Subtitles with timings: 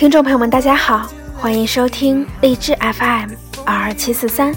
[0.00, 1.06] 听众朋友们，大家好，
[1.36, 3.32] 欢迎收听荔枝 FM
[3.66, 4.50] 二二七四三，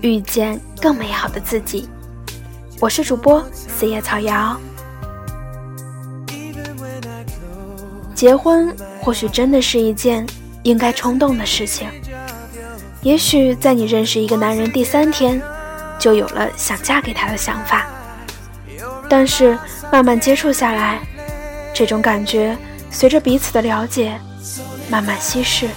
[0.00, 1.88] 遇见更美好的自己。
[2.80, 4.60] 我是主播四叶草瑶。
[8.16, 10.26] 结婚或许真的是一件
[10.64, 11.86] 应该冲动的事情。
[13.00, 15.40] 也许在你认识一个男人第三天，
[16.00, 17.86] 就有了想嫁给他的想法。
[19.08, 19.56] 但是
[19.92, 20.98] 慢慢接触下来，
[21.72, 22.58] 这种感觉
[22.90, 24.18] 随着彼此的了解
[24.88, 25.68] 慢慢稀释。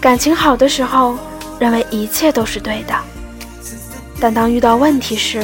[0.00, 1.16] 感情好的时候，
[1.58, 2.94] 认为一切都是对的，
[4.20, 5.42] 但当遇到问题时，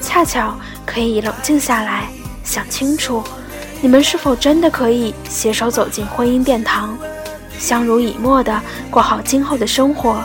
[0.00, 2.08] 恰巧可以冷静下来，
[2.44, 3.22] 想清楚，
[3.80, 6.96] 你们是否真的可以携手走进婚姻殿堂。
[7.58, 10.22] 相濡以沫的过好今后的生活，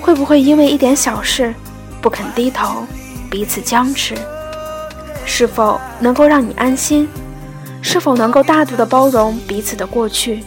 [0.00, 1.54] 会不会因为一点小事
[2.00, 2.84] 不肯低头，
[3.30, 4.16] 彼此僵持？
[5.24, 7.08] 是否能够让你安心？
[7.82, 10.42] 是否能够大度的包容彼此的过去？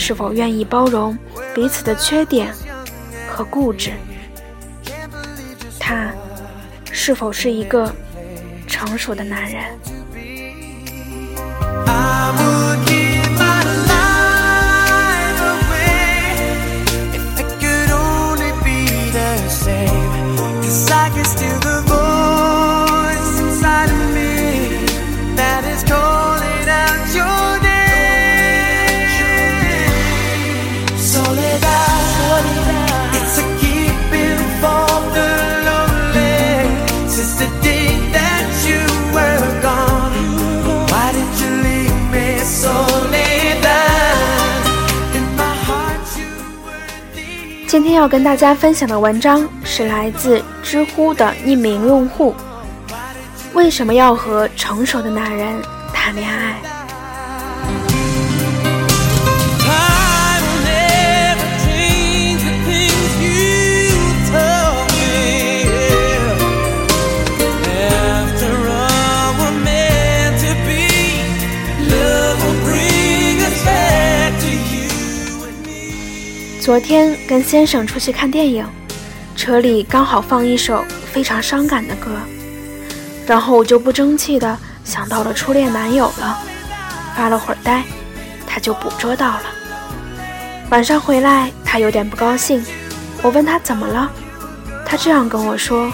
[0.00, 1.16] 是否愿意包容
[1.54, 2.52] 彼此的缺点
[3.28, 3.92] 和固执？
[5.78, 6.10] 他
[6.90, 7.94] 是否是一个
[8.66, 9.62] 成熟的男人？
[47.70, 52.34] 今天要跟大家分享的文章是来自知乎的匿名用户。
[53.54, 55.54] 为什么要和成熟的男人
[55.94, 56.56] 谈恋爱？
[76.60, 78.66] 昨天跟先生出去看电影，
[79.36, 82.10] 车里刚好放一首非常伤感的歌，
[83.24, 86.36] 然后我就不争气的想到了初恋男友了，
[87.14, 87.84] 发了会儿呆，
[88.48, 89.42] 他就捕捉到了。
[90.70, 92.64] 晚上回来，他有点不高兴，
[93.22, 94.10] 我问他怎么了，
[94.84, 95.88] 他这样跟我说：“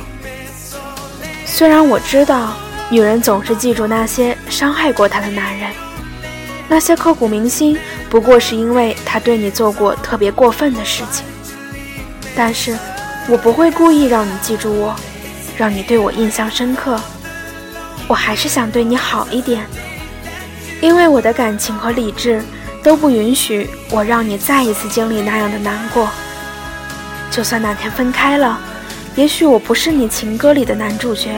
[1.44, 2.54] 虽然我知道
[2.88, 5.70] 女人总是记住那些伤害过她的男人。”
[6.68, 7.78] 那些刻骨铭心，
[8.10, 11.24] 不过是因为他对你做过特别过分的事情。
[12.34, 12.76] 但是，
[13.28, 14.94] 我不会故意让你记住我，
[15.56, 17.00] 让你对我印象深刻。
[18.08, 19.64] 我还是想对你好一点，
[20.80, 22.42] 因为我的感情和理智
[22.82, 26.08] 都不允许我让你再一次经历那样的难过。
[27.30, 28.58] 就算那天分开了，
[29.14, 31.30] 也许我不是你情歌里的男主角，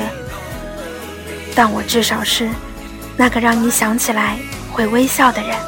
[1.54, 2.48] 但我至少是
[3.16, 4.38] 那个让你想起来。
[4.78, 5.58] 会微笑的人，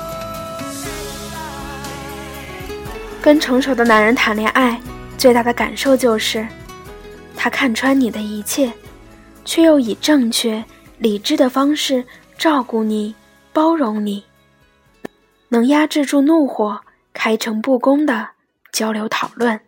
[3.20, 4.80] 跟成熟的男人谈恋爱，
[5.18, 6.46] 最大的感受就是，
[7.34, 8.72] 他看穿你的一切，
[9.44, 10.64] 却又以正确、
[10.98, 12.04] 理智的方式
[12.38, 13.12] 照顾你、
[13.52, 14.22] 包容你，
[15.48, 16.80] 能压制住怒火，
[17.12, 18.28] 开诚布公的
[18.70, 19.58] 交流讨论。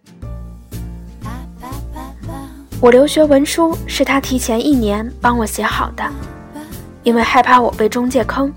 [2.80, 6.08] 我留学文书是他提前一年帮我写好的，
[7.02, 8.52] 因为害怕我被中介坑。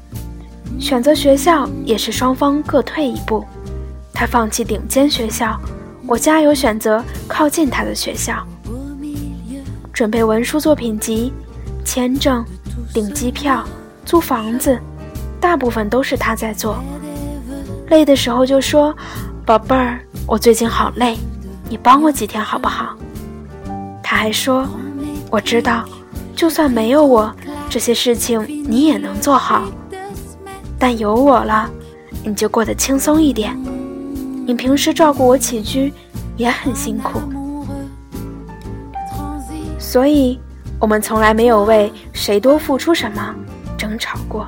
[0.80, 3.44] 选择学校也是双方各退一步，
[4.14, 5.60] 他放弃顶尖学校，
[6.06, 8.46] 我加油选择靠近他的学校。
[9.92, 11.32] 准备文书作品集、
[11.86, 12.44] 签证、
[12.94, 13.64] 订机票、
[14.06, 14.78] 租房子，
[15.40, 16.84] 大部分都是他在做。
[17.90, 18.96] 累的时候就说
[19.46, 21.18] ：“宝贝儿，我最近好累，
[21.70, 22.96] 你帮我几天好不好？”
[24.04, 24.68] 他还说
[25.32, 25.86] ：“我知道，
[26.36, 27.34] 就算没有我，
[27.70, 29.64] 这些事情你也能做好。”
[30.88, 31.68] 但有我了，
[32.24, 33.58] 你就过得轻松一点。
[34.46, 35.92] 你平时照顾我起居
[36.38, 37.20] 也很辛苦，
[39.80, 40.40] 所以
[40.80, 43.36] 我们从来没有为谁多付出什么
[43.76, 44.48] 争吵过。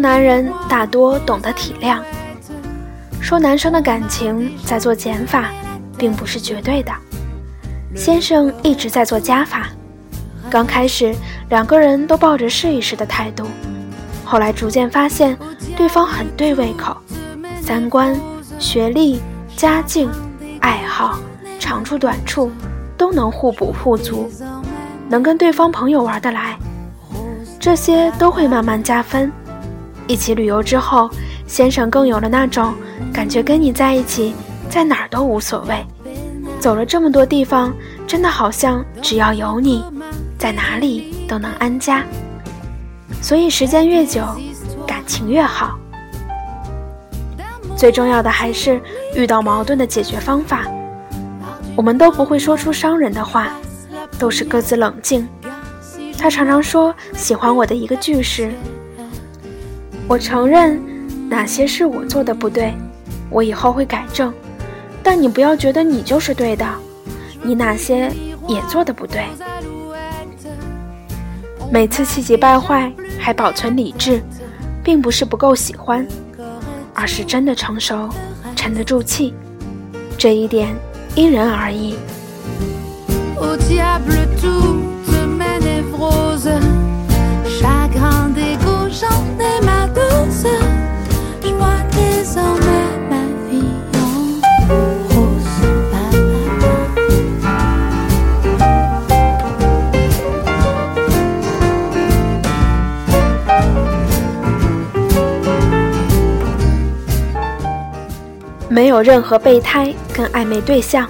[0.00, 1.98] 男人大多懂得体谅。
[3.20, 5.50] 说男生的感情在做减法，
[5.98, 6.90] 并不是绝对的。
[7.94, 9.66] 先生一直在做加法。
[10.48, 11.14] 刚开始，
[11.50, 13.44] 两个人都抱着试一试的态度，
[14.24, 15.36] 后来逐渐发现
[15.76, 16.96] 对方很对胃口，
[17.60, 18.18] 三观、
[18.58, 19.20] 学历、
[19.54, 20.10] 家境、
[20.60, 21.20] 爱好、
[21.58, 22.50] 长处短处
[22.96, 24.30] 都能互补互足，
[25.08, 26.56] 能跟对方朋友玩得来，
[27.60, 29.30] 这些都会慢慢加分。
[30.10, 31.08] 一起旅游之后，
[31.46, 32.74] 先生更有了那种
[33.12, 34.34] 感觉，跟你在一起，
[34.68, 35.86] 在哪儿都无所谓。
[36.58, 37.72] 走了这么多地方，
[38.08, 39.84] 真的好像只要有你，
[40.36, 42.04] 在哪里都能安家。
[43.22, 44.24] 所以时间越久，
[44.84, 45.78] 感情越好。
[47.76, 48.80] 最重要的还是
[49.14, 50.66] 遇到矛盾的解决方法。
[51.76, 53.52] 我们都不会说出伤人的话，
[54.18, 55.24] 都是各自冷静。
[56.18, 58.52] 他常常说喜欢我的一个句式
[60.10, 60.76] ：“我承认
[61.28, 62.74] 哪些是我做的不对，
[63.30, 64.34] 我以后会改正。”
[65.04, 66.66] 但你不要觉得你就是对的，
[67.44, 68.10] 你哪些
[68.48, 69.22] 也做的不对。
[71.70, 74.20] 每次气急败坏还保存理智，
[74.82, 76.04] 并不是不够喜欢，
[76.92, 78.08] 而是真的成熟，
[78.56, 79.32] 沉得住气。
[80.18, 80.74] 这一点
[81.14, 81.94] 因人而异。
[109.00, 111.08] 有任何备胎跟暧昧对象，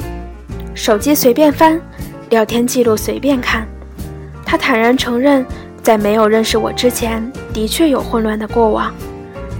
[0.76, 1.80] 手机随便翻，
[2.28, 3.66] 聊天记录随便看。
[4.46, 5.44] 他坦然承认，
[5.82, 7.20] 在没有认识我之前，
[7.52, 8.94] 的确有混乱的过往。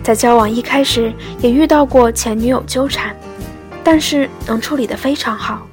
[0.05, 3.17] 在交往一开始，也遇到过前女友纠缠，
[3.83, 5.67] 但是能处理得非常好。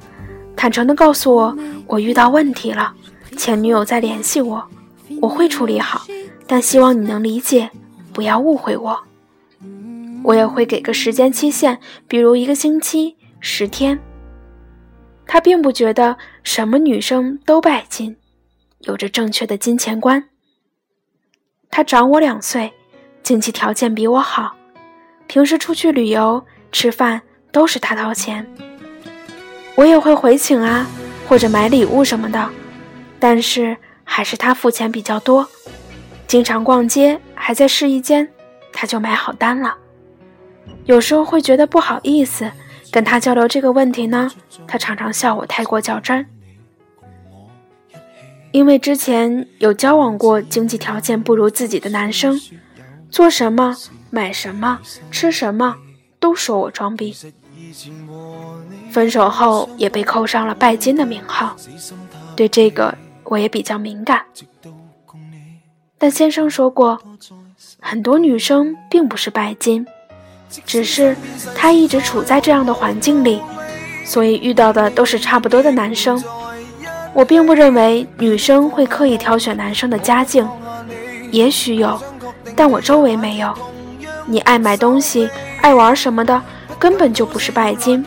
[0.56, 1.56] 坦诚地告诉我，
[1.86, 2.92] 我遇到问题了，
[3.36, 4.60] 前女友在联系我，
[5.22, 6.04] 我会处理好，
[6.44, 7.70] 但希望你能理解，
[8.12, 8.98] 不要误会我。
[10.24, 13.98] 我也会给个时间期限，比如一个星期、十天。
[15.26, 18.16] 他并不觉得什么女生都拜金，
[18.80, 20.28] 有着正确的金钱观。
[21.70, 22.72] 他长我两岁，
[23.22, 24.56] 经济条件比我好，
[25.26, 27.20] 平时出去旅游、吃饭
[27.52, 28.46] 都是他掏钱。
[29.74, 30.86] 我也会回请啊，
[31.28, 32.50] 或者买礼物什么的，
[33.20, 35.46] 但是还是他付钱比较多。
[36.26, 38.28] 经常逛街，还在试衣间，
[38.72, 39.76] 他就买好单了。
[40.86, 42.50] 有时候会觉得不好意思
[42.90, 44.30] 跟他交流这个问题呢，
[44.66, 46.26] 他常常笑我太过较真。
[48.50, 52.40] 因为之前有交往过经济条件不如自己的男生，
[53.10, 53.76] 做什么、
[54.10, 54.80] 买什么、
[55.10, 55.76] 吃什么
[56.18, 57.14] 都说我装逼。
[58.90, 61.54] 分手后也被扣上了拜金的名号，
[62.34, 64.24] 对这个我也比较敏感。
[65.98, 66.98] 但先生说过，
[67.80, 69.86] 很多女生并不是拜金。
[70.64, 71.16] 只是
[71.54, 73.40] 他一直处在这样的环境里，
[74.04, 76.22] 所以遇到的都是差不多的男生。
[77.14, 80.48] 我并不认为女生会刻意挑选男生的家境，
[81.30, 82.00] 也许有，
[82.54, 83.52] 但我周围没有。
[84.26, 85.28] 你爱买东西、
[85.62, 86.40] 爱玩什么的，
[86.78, 88.04] 根本就不是拜金，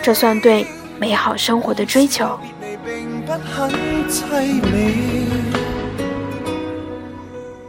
[0.00, 0.64] 这算对
[0.98, 2.38] 美好生活的追求。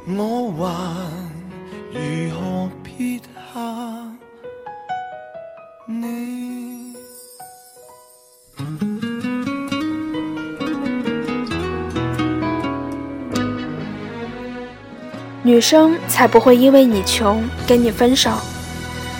[0.07, 1.00] 我
[15.51, 18.31] 女生才不会因为你穷跟你分手，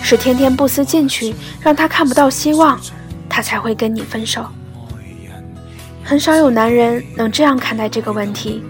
[0.02, 2.80] 是天天不思进取，让她看不到希望，
[3.28, 4.42] 她才会跟你分手。
[6.02, 8.62] 很少有男人能这样看待这个问题，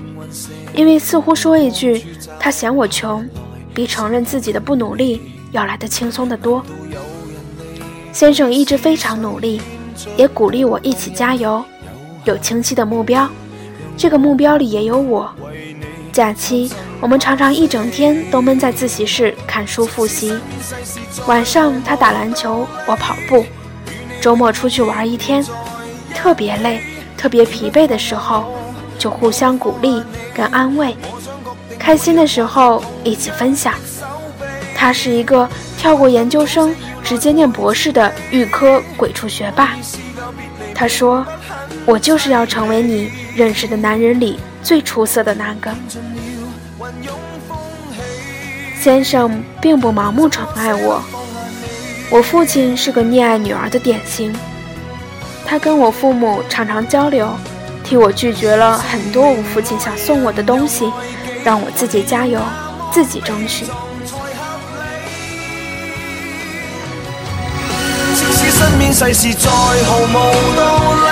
[0.74, 2.04] 因为似乎说一句
[2.36, 3.24] 他嫌我穷，
[3.72, 6.64] 比承认自己的不努力要来的轻松得多。
[8.10, 9.62] 先生一直非常努力，
[10.16, 11.64] 也鼓励我一起加油，
[12.24, 13.30] 有清晰的目标。
[13.96, 15.32] 这个目标里也有我。
[16.12, 16.70] 假期
[17.02, 20.38] 我们常常一整天都闷在自习室看书复习，
[21.26, 23.44] 晚上他打篮球，我跑步。
[24.20, 25.44] 周末出去玩一天，
[26.14, 26.80] 特别累、
[27.16, 28.54] 特别疲惫的时候，
[28.96, 30.00] 就互相鼓励
[30.32, 30.94] 跟安慰；
[31.76, 33.74] 开心的时候一起分享。
[34.72, 36.72] 他是一个跳过研究生。
[37.04, 39.76] 直接念博士的预科鬼畜学霸，
[40.72, 41.26] 他说
[41.84, 45.74] ：“我就是要成为你认识的男人里最出色的那个。”
[48.82, 51.00] 先生并不盲目宠爱我，
[52.10, 54.34] 我父亲是个溺爱女儿的典型。
[55.46, 57.28] 他跟我父母常常交流，
[57.84, 60.92] 替我拒绝了很多我父亲想送我的东西，
[61.44, 62.40] 让我自己加油，
[62.90, 63.66] 自己争取。
[68.50, 70.12] 身边世事再毫无
[70.56, 71.08] 道理，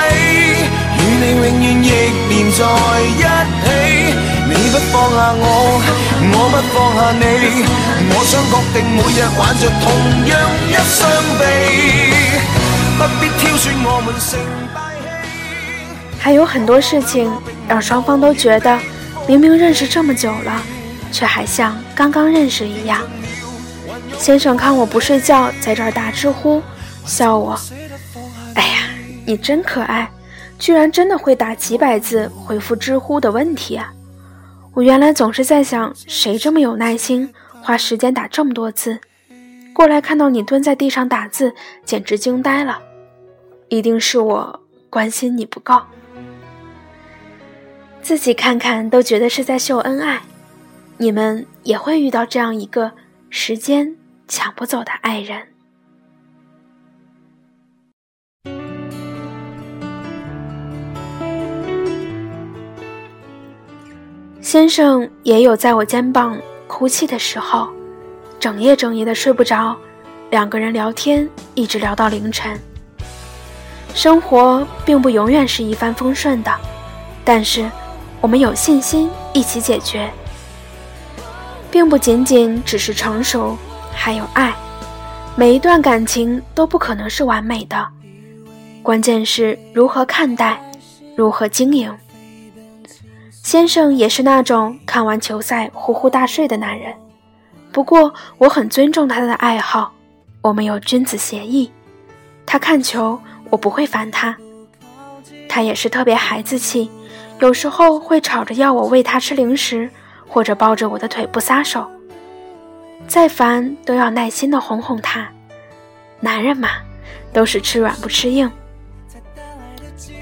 [0.99, 1.87] 与你永远亦
[2.31, 2.67] 连在
[3.07, 3.23] 一
[4.25, 4.30] 起。
[4.73, 5.43] 不放下我，
[6.33, 7.23] 我不放下你，
[8.15, 9.85] 我想确定每日挽着同
[10.29, 10.33] 样
[10.69, 10.99] 一双
[11.41, 11.43] 臂，
[12.97, 14.39] 不必挑选我们成
[14.73, 15.03] 败戏。
[16.21, 17.33] 还有很多事情
[17.67, 18.79] 让双方都觉得，
[19.27, 20.63] 明明认识这么久了，
[21.11, 23.01] 却还像刚刚认识一样。
[24.21, 26.63] 先生看我不睡觉，在这儿打知乎。
[27.07, 27.59] 笑我，
[28.55, 28.91] 哎呀，
[29.27, 30.09] 你真可爱，
[30.61, 33.91] 居然真的会打几百字回复知乎的问题啊！
[34.73, 39.01] 我原来总是在想，谁这么有耐心，花时间打这么多字？
[39.75, 41.53] 过来看到你蹲在地上打字，
[41.85, 42.81] 简直惊呆了。
[43.69, 45.81] 一定是我关心你不够，
[48.01, 50.21] 自己看看都觉得是在秀恩爱。
[50.99, 52.93] 你们也会遇到这样一个
[53.29, 53.97] 时间
[54.29, 55.49] 抢不走的爱人。
[64.51, 67.69] 先生也有在我肩膀哭泣的时候，
[68.41, 69.77] 整夜整夜的睡不着，
[70.31, 72.59] 两个人聊天一直聊到凌晨。
[73.95, 76.51] 生活并不永远是一帆风顺的，
[77.25, 77.71] 但是
[78.21, 80.11] 我们有信心一起解决，
[81.71, 83.57] 并不仅仅只是成熟，
[83.93, 84.53] 还有爱。
[85.37, 87.87] 每一段感情都不可能是完美的，
[88.83, 90.61] 关键是如何看待，
[91.15, 91.89] 如何经营。
[93.51, 96.95] 先生也是那种看完球赛呼呼大睡的男人，
[97.73, 99.93] 不过我很尊重他的爱好，
[100.41, 101.69] 我们有君子协议。
[102.47, 104.37] 他看球，我不会烦他。
[105.49, 106.89] 他也是特别孩子气，
[107.41, 109.91] 有时候会吵着要我喂他吃零食，
[110.29, 111.91] 或者抱着我的腿不撒手。
[113.09, 115.29] 再烦都要耐心的哄哄他。
[116.21, 116.69] 男人嘛，
[117.33, 118.49] 都是吃软不吃硬，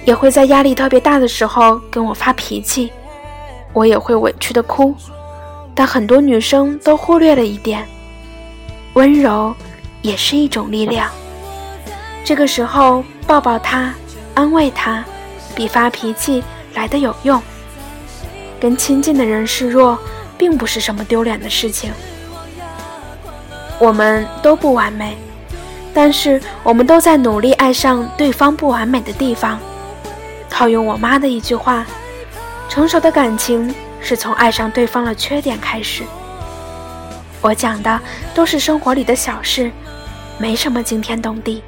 [0.06, 2.90] 也会在压力特别大的时候跟我发脾气。
[3.78, 4.92] 我也会委屈的哭，
[5.72, 7.86] 但很多女生都忽略了一点：
[8.94, 9.54] 温柔
[10.02, 11.08] 也是一种力量。
[12.24, 13.94] 这个时候抱抱他，
[14.34, 15.04] 安慰他，
[15.54, 16.42] 比发脾气
[16.74, 17.40] 来的有用。
[18.58, 19.96] 跟亲近的人示弱，
[20.36, 21.92] 并不是什么丢脸的事情。
[23.78, 25.16] 我们都不完美，
[25.94, 29.56] 但是我们都在努力爱上对方不完美的地方。
[30.50, 31.86] 套用我妈的一句话。
[32.68, 36.04] 成熟的感情是从爱上对方的缺点开始。
[37.40, 38.00] 我讲的
[38.34, 39.70] 都是生活里的小事，
[40.38, 41.62] 没什么惊天动地。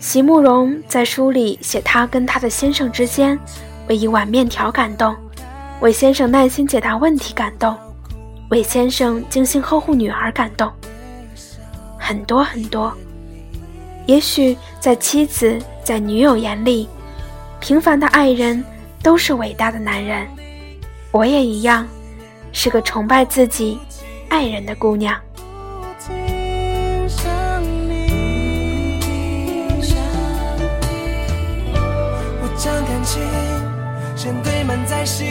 [0.00, 3.38] 席慕容在书里写她跟她的先生之间
[3.86, 5.14] 为一碗面条感动，
[5.80, 7.76] 为先生耐心解答问题感动，
[8.48, 10.72] 为先生精心呵护女儿感动，
[11.98, 12.92] 很多很多。
[14.06, 16.88] 也许在妻子在女友眼里。
[17.60, 18.64] 平凡的爱人
[19.02, 20.26] 都是伟大的男人，
[21.12, 21.86] 我也一样，
[22.52, 23.78] 是个崇拜自己
[24.28, 25.20] 爱人的姑娘。
[32.42, 33.22] 我将感情
[34.16, 35.28] 先堆满在心。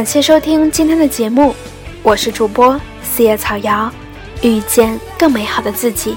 [0.00, 1.54] 感谢收听今天的节目，
[2.02, 3.92] 我是主播四叶草瑶，
[4.40, 6.16] 遇见更美好的自己。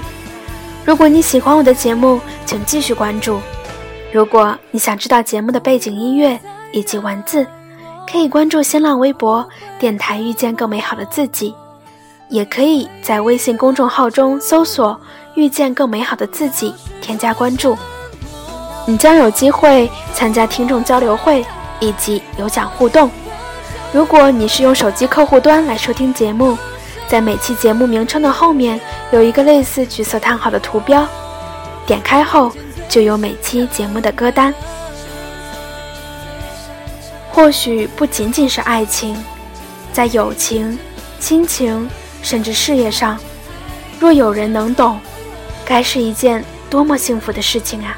[0.86, 3.38] 如果你喜欢我的节目，请继续关注。
[4.10, 6.40] 如果你想知道节目的背景音乐
[6.72, 7.46] 以及文字，
[8.10, 9.46] 可以关注新浪微博
[9.78, 11.54] “电台遇见更美好的自己”，
[12.30, 14.98] 也可以在微信公众号中搜索
[15.36, 17.76] “遇见更美好的自己”，添加关注。
[18.86, 21.44] 你将有机会参加听众交流会
[21.80, 23.10] 以及有奖互动。
[23.94, 26.58] 如果你是用手机客户端来收听节目，
[27.06, 28.80] 在每期节目名称的后面
[29.12, 31.06] 有一个类似橘色叹号的图标，
[31.86, 32.50] 点开后
[32.88, 34.52] 就有每期节目的歌单。
[37.30, 39.16] 或许不仅仅是爱情，
[39.92, 40.76] 在友情、
[41.20, 41.88] 亲情，
[42.20, 43.16] 甚至事业上，
[44.00, 44.98] 若有人能懂，
[45.64, 47.96] 该是一件多么幸福的事情啊！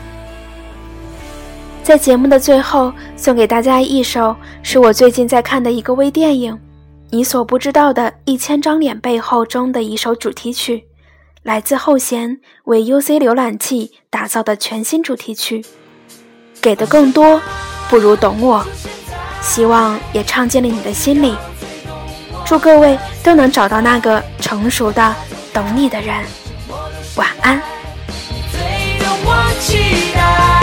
[1.86, 6.52] 在节目的最后，送给大家一首是我最近在看的一个微电影
[7.10, 10.84] 《你所不知道的一千张脸背后》中的一首主题曲，
[11.44, 15.64] 来自后弦为 UC 浏览器打造的全新主题曲。
[16.60, 17.40] 给的更多，
[17.88, 18.66] 不如懂我。
[19.40, 21.36] 希望也唱进了你的心里。
[22.44, 25.14] 祝各位都能找到那个成熟的
[25.54, 26.24] 懂你的人。
[27.14, 27.62] 晚安。
[28.50, 28.58] 最
[28.98, 30.55] 让我期待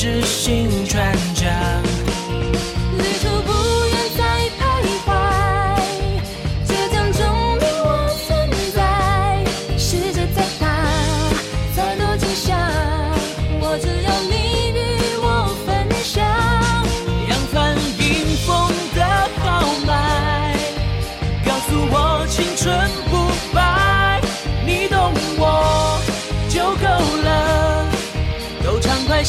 [0.00, 0.79] 一直心。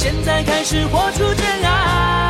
[0.04, 2.21] 现在开始活出真爱，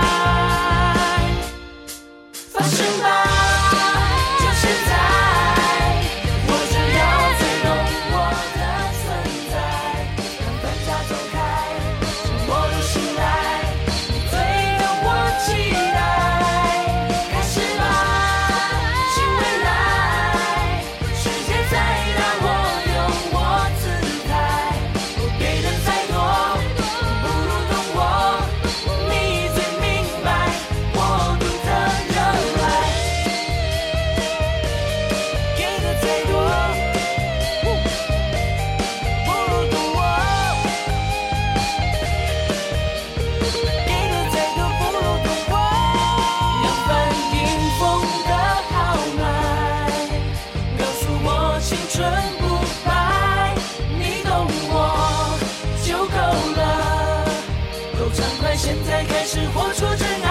[58.13, 60.27] 畅快，现在开始活出真爱。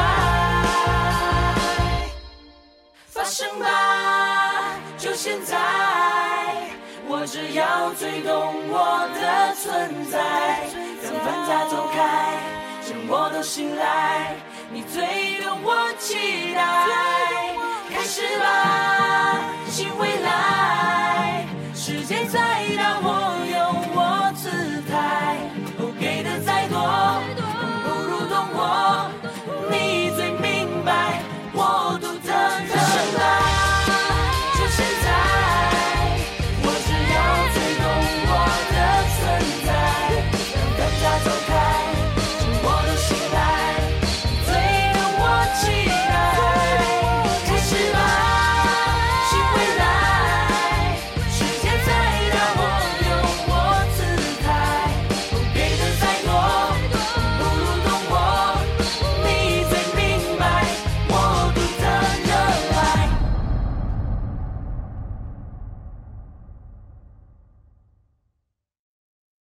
[3.07, 3.67] 发生吧，
[4.99, 5.57] 就现在，
[7.09, 10.19] 我只要最懂我的存在。
[11.03, 12.39] 让繁杂走开，
[12.87, 14.37] 将我都醒来。
[14.71, 16.63] 你最懂我期待，
[17.93, 21.47] 开始吧，新未来。
[21.75, 22.39] 世界再
[22.77, 23.09] 大，我
[23.51, 23.90] 有。